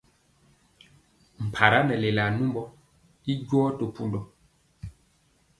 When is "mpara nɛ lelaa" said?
1.47-2.29